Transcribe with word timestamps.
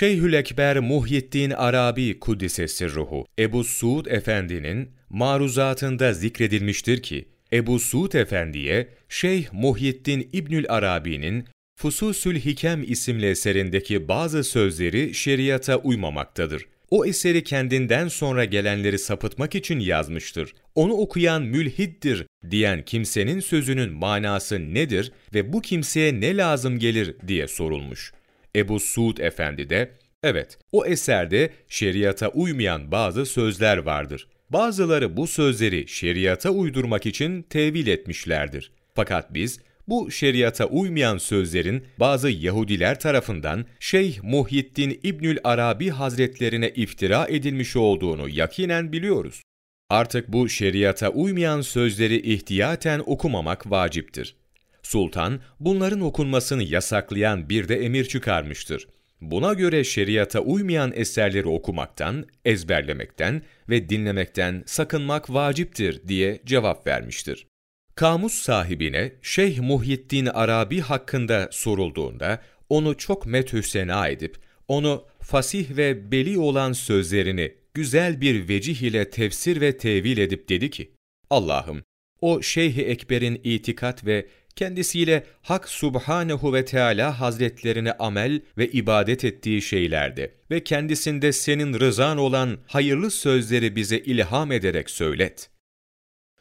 Şeyhülekber 0.00 0.78
Muhyiddin 0.78 1.50
Arabi 1.50 2.18
Kuddisesi 2.18 2.90
ruhu 2.90 3.26
Ebu 3.38 3.64
Suud 3.64 4.06
Efendi'nin 4.06 4.90
maruzatında 5.10 6.12
zikredilmiştir 6.12 7.02
ki, 7.02 7.28
Ebu 7.52 7.78
Suud 7.78 8.12
Efendi'ye 8.12 8.88
Şeyh 9.08 9.52
Muhyiddin 9.52 10.28
İbnül 10.32 10.64
Arabi'nin 10.68 11.44
Fususül 11.76 12.40
Hikem 12.40 12.82
isimli 12.82 13.26
eserindeki 13.26 14.08
bazı 14.08 14.44
sözleri 14.44 15.14
şeriata 15.14 15.76
uymamaktadır. 15.76 16.66
O 16.90 17.04
eseri 17.04 17.44
kendinden 17.44 18.08
sonra 18.08 18.44
gelenleri 18.44 18.98
sapıtmak 18.98 19.54
için 19.54 19.80
yazmıştır. 19.80 20.54
Onu 20.74 20.92
okuyan 20.92 21.42
mülhiddir 21.42 22.26
diyen 22.50 22.84
kimsenin 22.84 23.40
sözünün 23.40 23.92
manası 23.92 24.74
nedir 24.74 25.12
ve 25.34 25.52
bu 25.52 25.60
kimseye 25.60 26.20
ne 26.20 26.36
lazım 26.36 26.78
gelir 26.78 27.16
diye 27.28 27.48
sorulmuş. 27.48 28.12
Ebu 28.56 28.80
Suud 28.80 29.18
Efendi 29.18 29.70
de, 29.70 29.90
evet 30.22 30.58
o 30.72 30.86
eserde 30.86 31.50
şeriata 31.68 32.28
uymayan 32.28 32.92
bazı 32.92 33.26
sözler 33.26 33.76
vardır. 33.76 34.28
Bazıları 34.50 35.16
bu 35.16 35.26
sözleri 35.26 35.88
şeriata 35.88 36.50
uydurmak 36.50 37.06
için 37.06 37.42
tevil 37.42 37.86
etmişlerdir. 37.86 38.72
Fakat 38.94 39.34
biz 39.34 39.60
bu 39.88 40.10
şeriata 40.10 40.66
uymayan 40.66 41.18
sözlerin 41.18 41.84
bazı 41.98 42.30
Yahudiler 42.30 43.00
tarafından 43.00 43.64
Şeyh 43.80 44.22
Muhyiddin 44.22 45.00
İbnül 45.02 45.38
Arabi 45.44 45.90
Hazretlerine 45.90 46.68
iftira 46.70 47.26
edilmiş 47.28 47.76
olduğunu 47.76 48.28
yakinen 48.28 48.92
biliyoruz. 48.92 49.42
Artık 49.90 50.28
bu 50.28 50.48
şeriata 50.48 51.08
uymayan 51.08 51.60
sözleri 51.60 52.32
ihtiyaten 52.32 53.02
okumamak 53.06 53.70
vaciptir. 53.70 54.36
Sultan, 54.82 55.40
bunların 55.60 56.00
okunmasını 56.00 56.62
yasaklayan 56.62 57.48
bir 57.48 57.68
de 57.68 57.84
emir 57.84 58.04
çıkarmıştır. 58.04 58.88
Buna 59.20 59.52
göre 59.52 59.84
şeriata 59.84 60.40
uymayan 60.40 60.92
eserleri 60.94 61.48
okumaktan, 61.48 62.26
ezberlemekten 62.44 63.42
ve 63.68 63.88
dinlemekten 63.88 64.62
sakınmak 64.66 65.30
vaciptir 65.30 66.08
diye 66.08 66.40
cevap 66.46 66.86
vermiştir. 66.86 67.46
Kamus 67.94 68.34
sahibine 68.34 69.12
Şeyh 69.22 69.58
Muhyiddin 69.60 70.26
Arabi 70.26 70.80
hakkında 70.80 71.48
sorulduğunda 71.52 72.42
onu 72.68 72.96
çok 72.96 73.26
methüsena 73.26 74.08
edip 74.08 74.36
onu 74.68 75.04
fasih 75.20 75.76
ve 75.76 76.12
beli 76.12 76.38
olan 76.38 76.72
sözlerini 76.72 77.54
güzel 77.74 78.20
bir 78.20 78.48
vecih 78.48 78.82
ile 78.82 79.10
tefsir 79.10 79.60
ve 79.60 79.76
tevil 79.76 80.18
edip 80.18 80.48
dedi 80.48 80.70
ki, 80.70 80.90
Allah'ım 81.30 81.82
o 82.20 82.42
Şeyh-i 82.42 82.82
Ekber'in 82.82 83.40
itikat 83.44 84.06
ve 84.06 84.26
kendisiyle 84.56 85.24
Hak 85.42 85.68
Subhanehu 85.68 86.54
ve 86.54 86.64
Teala 86.64 87.20
Hazretlerine 87.20 87.92
amel 87.92 88.40
ve 88.58 88.68
ibadet 88.68 89.24
ettiği 89.24 89.62
şeylerde 89.62 90.34
ve 90.50 90.64
kendisinde 90.64 91.32
senin 91.32 91.80
rızan 91.80 92.18
olan 92.18 92.58
hayırlı 92.66 93.10
sözleri 93.10 93.76
bize 93.76 93.98
ilham 93.98 94.52
ederek 94.52 94.90
söylet. 94.90 95.50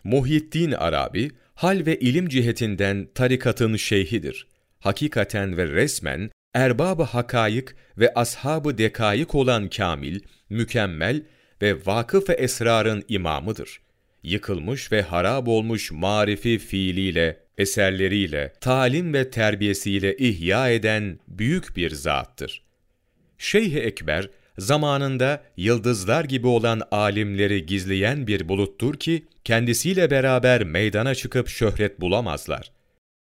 Muhyiddin 0.03 0.71
Arabi, 0.71 1.31
hal 1.55 1.85
ve 1.85 1.99
ilim 1.99 2.29
cihetinden 2.29 3.07
tarikatın 3.16 3.75
şeyhidir. 3.75 4.47
Hakikaten 4.79 5.57
ve 5.57 5.67
resmen 5.67 6.31
erbab-ı 6.53 7.03
hakayık 7.03 7.75
ve 7.97 8.13
ashab-ı 8.13 8.77
dekayık 8.77 9.35
olan 9.35 9.69
kamil, 9.69 10.19
mükemmel 10.49 11.23
ve 11.61 11.85
vakıf 11.85 12.29
ve 12.29 12.33
esrarın 12.33 13.03
imamıdır. 13.07 13.81
Yıkılmış 14.23 14.92
ve 14.92 15.02
harap 15.02 15.48
olmuş 15.48 15.92
marifi 15.92 16.58
fiiliyle, 16.58 17.38
eserleriyle, 17.58 18.53
talim 18.62 19.14
ve 19.14 19.30
terbiyesiyle 19.30 20.17
ihya 20.17 20.70
eden 20.70 21.20
büyük 21.28 21.78
bir 21.78 21.92
zattır. 21.92 22.64
Şeyh-i 23.38 23.80
Ekber, 23.80 24.30
zamanında 24.58 25.44
yıldızlar 25.58 26.25
gibi 26.25 26.47
olan 26.47 26.81
alimleri 26.92 27.66
gizleyen 27.66 28.28
bir 28.28 28.50
buluttur 28.50 28.95
ki, 28.95 29.25
kendisiyle 29.44 30.12
beraber 30.12 30.64
meydana 30.64 31.16
çıkıp 31.16 31.47
şöhret 31.47 32.02
bulamazlar. 32.02 32.72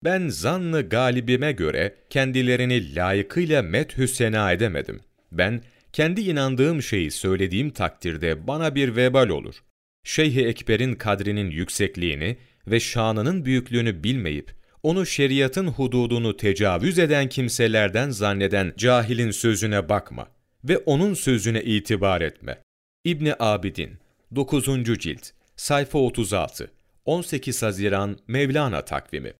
Ben 0.03 0.27
zannı 0.27 0.89
galibime 0.89 1.51
göre 1.51 1.95
kendilerini 2.09 2.95
layıkıyla 2.95 3.61
methü 3.61 4.07
sena 4.07 4.51
edemedim. 4.51 4.99
Ben, 5.31 5.61
kendi 5.93 6.21
inandığım 6.21 6.81
şeyi 6.81 7.11
söylediğim 7.11 7.69
takdirde 7.69 8.47
bana 8.47 8.75
bir 8.75 8.95
vebal 8.95 9.29
olur. 9.29 9.55
Şeyh-i 10.03 10.45
Ekber'in 10.45 10.95
kadrinin 10.95 11.51
yüksekliğini 11.51 12.37
ve 12.67 12.79
şanının 12.79 13.45
büyüklüğünü 13.45 14.03
bilmeyip, 14.03 14.51
onu 14.83 15.05
şeriatın 15.05 15.67
hududunu 15.67 16.37
tecavüz 16.37 16.99
eden 16.99 17.29
kimselerden 17.29 18.09
zanneden 18.09 18.73
cahilin 18.77 19.31
sözüne 19.31 19.89
bakma 19.89 20.27
ve 20.63 20.77
onun 20.77 21.13
sözüne 21.13 21.63
itibar 21.63 22.21
etme. 22.21 22.61
İbni 23.03 23.33
Abidin 23.39 23.97
9. 24.35 24.65
cilt 24.99 25.29
sayfa 25.55 25.99
36 25.99 26.71
18 27.05 27.63
Haziran 27.63 28.17
Mevlana 28.27 28.85
takvimi 28.85 29.27